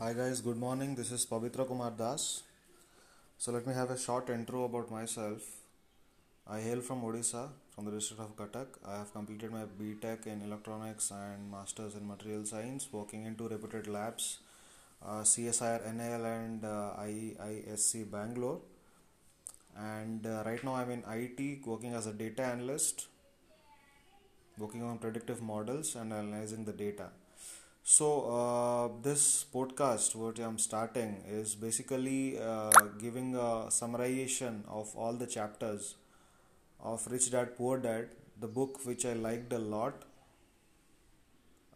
[0.00, 0.96] Hi guys, good morning.
[0.96, 2.42] This is Pavitra Kumar Das.
[3.38, 5.42] So let me have a short intro about myself.
[6.50, 8.66] I hail from Odisha, from the district of Cuttack.
[8.84, 13.46] I have completed my BTech in electronics and masters in material science, working in two
[13.46, 14.38] reputed labs,
[15.00, 18.62] uh, CSIR NAL and uh, IISc Bangalore.
[19.76, 23.06] And uh, right now I'm in IT, working as a data analyst,
[24.58, 27.10] working on predictive models and analyzing the data.
[27.86, 35.12] So, uh, this podcast, what I'm starting, is basically uh, giving a summarization of all
[35.12, 35.94] the chapters
[36.82, 38.08] of Rich Dad Poor Dad,
[38.40, 40.04] the book which I liked a lot.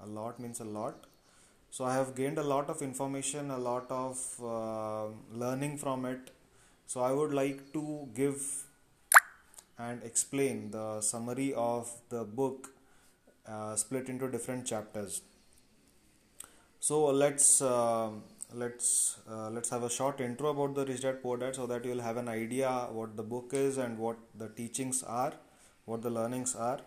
[0.00, 1.04] A lot means a lot.
[1.70, 6.30] So, I have gained a lot of information, a lot of uh, learning from it.
[6.86, 8.64] So, I would like to give
[9.78, 12.70] and explain the summary of the book
[13.46, 15.22] uh, split into different chapters.
[16.88, 18.08] So let's uh,
[18.54, 21.84] let's uh, let's have a short intro about the Rich Dad Poor Dad so that
[21.84, 25.34] you'll have an idea what the book is and what the teachings are,
[25.84, 26.78] what the learnings are.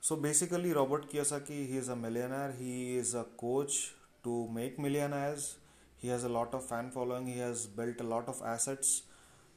[0.00, 2.54] So basically, Robert Kiyosaki he is a millionaire.
[2.58, 3.92] He is a coach
[4.24, 5.56] to make millionaires.
[5.98, 7.26] He has a lot of fan following.
[7.26, 9.02] He has built a lot of assets.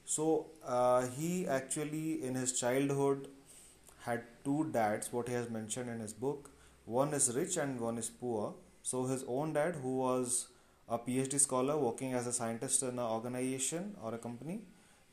[0.03, 3.29] So uh, he actually in his childhood
[4.09, 5.13] had two dads.
[5.13, 6.51] What he has mentioned in his book.
[6.83, 10.47] One is rich and one is poor so his own dad, who was
[10.89, 14.61] a PhD scholar working as a scientist in an organization or a company,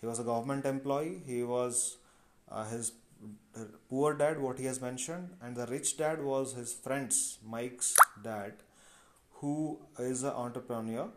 [0.01, 1.21] he was a government employee.
[1.27, 1.97] He was
[2.51, 2.93] uh, his
[3.89, 8.55] poor dad, what he has mentioned, and the rich dad was his friend's Mike's dad,
[9.35, 11.09] who is an entrepreneur.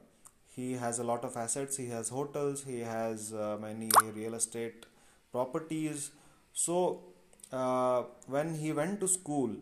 [0.55, 1.77] He has a lot of assets.
[1.77, 2.63] He has hotels.
[2.63, 4.85] He has uh, many real estate
[5.31, 6.11] properties.
[6.53, 7.03] So
[7.51, 9.55] uh, when he went to school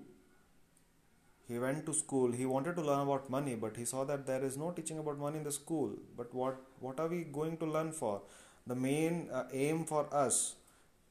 [1.50, 2.32] he went to school.
[2.32, 5.18] He wanted to learn about money but he saw that there is no teaching about
[5.18, 5.92] money in the school.
[6.16, 8.22] But what what are we going to learn for?
[8.68, 10.56] The main uh, aim for us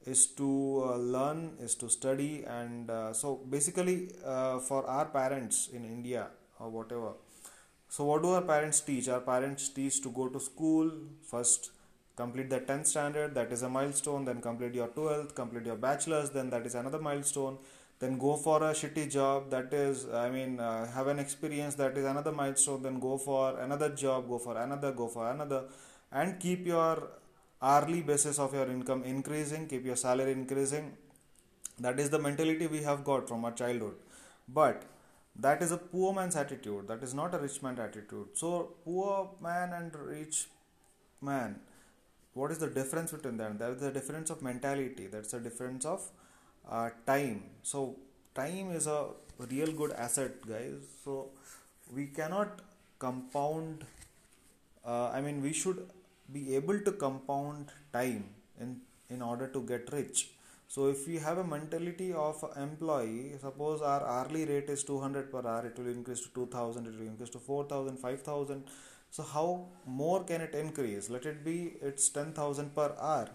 [0.05, 0.49] is to
[0.85, 6.27] uh, learn is to study and uh, so basically uh, for our parents in india
[6.59, 7.11] or whatever.
[7.89, 9.09] So what do our parents teach?
[9.09, 10.91] Our parents teach to go to school
[11.33, 11.71] first
[12.15, 16.31] complete the 10th standard that is a milestone then complete your 12th complete your bachelor's
[16.31, 17.57] then that is another milestone
[17.99, 21.97] then go for a shitty job that is i mean uh, have an experience that
[21.97, 25.63] is another milestone then go for another job go for another go for another
[26.11, 27.09] and keep your
[27.61, 30.93] hourly basis of your income increasing keep your salary increasing.
[31.79, 33.95] That is the mentality we have got from our childhood.
[34.47, 34.83] But
[35.35, 36.87] that is a poor man's attitude.
[36.87, 38.27] That is not a rich man's attitude.
[38.33, 40.47] So poor man and rich
[41.21, 41.59] man
[42.33, 43.57] what is the difference between them?
[43.57, 45.07] There is a difference of mentality.
[45.07, 46.09] That's a difference of
[46.69, 47.43] uh, time.
[47.63, 47.95] So
[48.35, 49.07] time is a
[49.51, 50.81] real good asset guys.
[51.03, 51.29] So
[51.93, 52.61] we cannot
[52.99, 53.85] compound
[54.85, 55.79] uh, i mean we should
[56.33, 58.25] be able to compound time
[58.59, 60.31] in in order to get rich.
[60.67, 65.41] So if we have a mentality of employee suppose our hourly rate is 200 per
[65.47, 68.63] hour it will increase to 2000 it will increase to 4000 5000
[69.11, 71.09] so how more can it increase?
[71.09, 73.29] Let it be it's 10000 per hour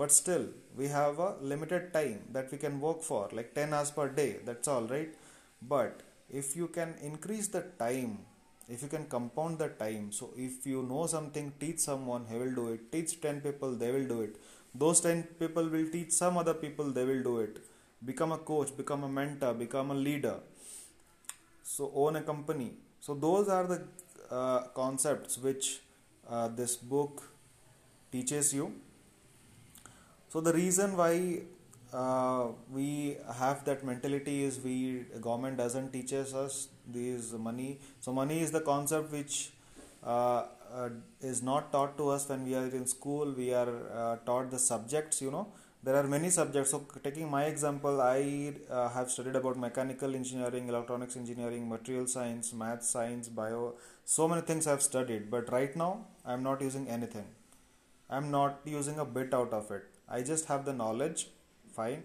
[0.00, 0.44] but still
[0.78, 4.32] we have a limited time that we can work for like 10 hours per day
[4.44, 5.14] that's all right?
[5.60, 8.18] But if you can increase the time
[8.68, 12.54] if you can compound the time so if you know something teach someone he will
[12.60, 12.92] do it.
[12.92, 14.36] Teach 10 people they will do it.
[14.74, 17.58] Those 10 people will teach some other people they will do it.
[18.04, 20.36] Become a coach become a mentor become a leader.
[21.62, 22.72] So own a company.
[23.00, 23.82] So those are the
[24.30, 25.80] uh, concepts which
[26.28, 27.22] uh, this book
[28.12, 28.72] teaches you
[30.28, 31.40] so the reason why
[31.92, 37.78] uh, we have that mentality is we government doesn't teaches us these money.
[38.00, 39.52] So money is the concept which
[40.04, 40.90] uh, uh,
[41.22, 43.32] is not taught to us when we are in school.
[43.32, 45.22] We are uh, taught the subjects.
[45.22, 45.48] You know
[45.82, 46.72] there are many subjects.
[46.72, 52.52] So taking my example, I uh, have studied about mechanical engineering, electronics engineering, material science,
[52.52, 53.76] math science, bio.
[54.04, 55.30] So many things I've studied.
[55.30, 57.24] But right now I'm not using anything.
[58.10, 61.28] I'm not using a bit out of it I just have the knowledge,
[61.74, 62.04] fine.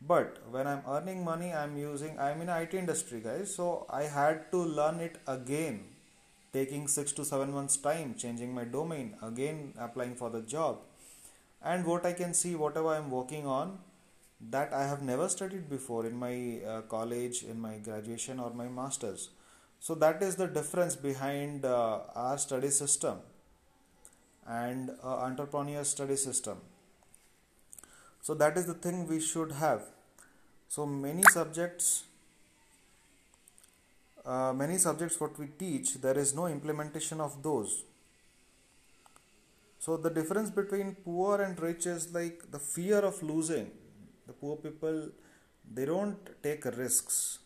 [0.00, 3.54] But when I'm earning money, I'm using, I'm in IT industry, guys.
[3.54, 5.84] So I had to learn it again,
[6.52, 10.78] taking six to seven months time, changing my domain, again applying for the job.
[11.62, 13.78] And what I can see, whatever I'm working on,
[14.50, 18.68] that I have never studied before in my uh, college, in my graduation, or my
[18.68, 19.30] masters.
[19.80, 23.18] So that is the difference behind uh, our study system
[24.46, 26.58] and uh, entrepreneur study system
[28.26, 29.82] so that is the thing we should have.
[30.66, 32.04] So many subjects
[34.24, 37.84] uh, many subjects what we teach there is no implementation of those.
[39.78, 43.70] So the difference between poor and rich is like the fear of losing.
[44.26, 45.10] The poor people
[45.70, 47.40] they don't take risks.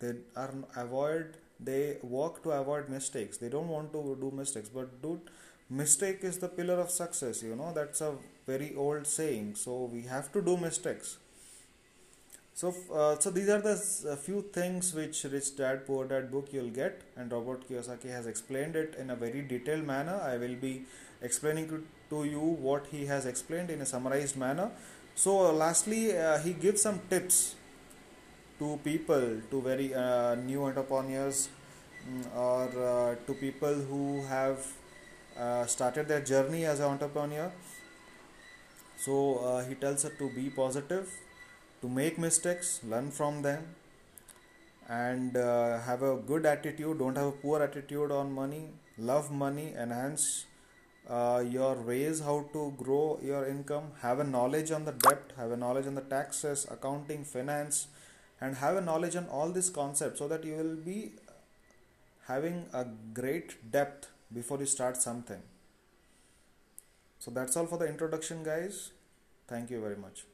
[0.00, 3.36] They are avoid they work to avoid mistakes.
[3.36, 5.30] They don't want to do mistakes but dude
[5.68, 8.14] mistake is the pillar of success you know that's a
[8.46, 11.18] very old saying so we have to do mistakes.
[12.54, 13.76] So uh, so these are the
[14.16, 18.76] few things which rich dad poor dad book you'll get and robert kiyosaki has explained
[18.76, 20.18] it in a very detailed manner.
[20.22, 20.84] I will be
[21.20, 21.68] explaining
[22.10, 24.70] to, you what he has explained in a summarized manner.
[25.14, 27.56] So uh, lastly uh, he gives some tips
[28.58, 31.48] to people to very uh, new entrepreneurs
[32.08, 34.66] mm, or uh, to people who have
[35.66, 37.52] started their journey as an entrepreneur.
[38.96, 41.08] So uh, he tells her to be positive
[41.82, 43.74] to make mistakes learn from them
[44.88, 49.74] and uh, have a good attitude don't have a poor attitude on money love money
[49.84, 50.46] enhance
[51.08, 55.50] uh, your ways how to grow your income have a knowledge on the debt have
[55.50, 57.88] a knowledge on the taxes accounting finance
[58.40, 61.12] and have a knowledge on all these concepts so that you will be
[62.28, 65.42] having a great depth before you start something.
[67.18, 68.92] So that's all for the introduction guys.
[69.48, 70.24] Thank you very much